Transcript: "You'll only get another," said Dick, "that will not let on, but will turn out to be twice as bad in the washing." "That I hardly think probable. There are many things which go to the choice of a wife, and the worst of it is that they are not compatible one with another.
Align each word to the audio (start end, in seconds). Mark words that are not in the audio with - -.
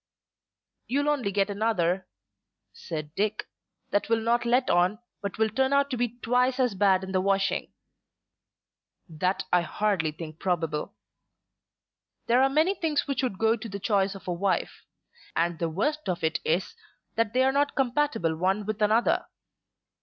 "You'll 0.87 1.09
only 1.09 1.31
get 1.31 1.51
another," 1.51 2.07
said 2.73 3.13
Dick, 3.13 3.47
"that 3.91 4.09
will 4.09 4.19
not 4.19 4.45
let 4.47 4.67
on, 4.67 4.97
but 5.21 5.37
will 5.37 5.51
turn 5.51 5.73
out 5.73 5.91
to 5.91 5.95
be 5.97 6.17
twice 6.23 6.59
as 6.59 6.73
bad 6.73 7.03
in 7.03 7.11
the 7.11 7.21
washing." 7.21 7.71
"That 9.07 9.43
I 9.53 9.61
hardly 9.61 10.11
think 10.11 10.39
probable. 10.39 10.95
There 12.25 12.41
are 12.41 12.49
many 12.49 12.73
things 12.73 13.05
which 13.05 13.23
go 13.37 13.55
to 13.55 13.69
the 13.69 13.79
choice 13.79 14.15
of 14.15 14.27
a 14.27 14.33
wife, 14.33 14.81
and 15.35 15.59
the 15.59 15.69
worst 15.69 16.09
of 16.09 16.23
it 16.23 16.39
is 16.43 16.73
that 17.13 17.33
they 17.33 17.43
are 17.43 17.51
not 17.51 17.75
compatible 17.75 18.35
one 18.35 18.65
with 18.65 18.81
another. 18.81 19.27